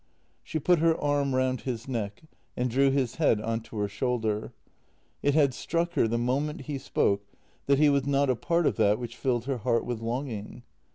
"She 0.43 0.57
put 0.57 0.79
her 0.79 0.97
arm 0.99 1.35
round 1.35 1.61
his 1.61 1.87
neck 1.87 2.23
and 2.57 2.71
drew 2.71 2.89
his 2.89 3.17
head 3.17 3.39
on 3.39 3.61
to 3.61 3.77
her 3.77 3.87
shoulder. 3.87 4.51
It 5.21 5.35
had 5.35 5.53
struck 5.53 5.93
her 5.93 6.07
the 6.07 6.17
moment 6.17 6.61
he 6.61 6.79
spoke 6.79 7.21
that 7.67 7.77
he 7.77 7.87
was 7.87 8.07
not 8.07 8.27
a 8.27 8.35
part 8.35 8.65
of 8.65 8.77
that 8.77 8.97
which 8.97 9.15
filled 9.15 9.45
her 9.45 9.59
heart 9.59 9.85
with 9.85 9.99
longing. 9.99 10.63